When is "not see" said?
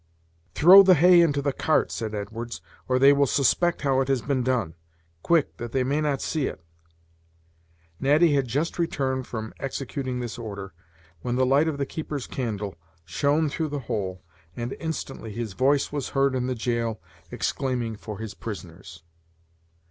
6.01-6.47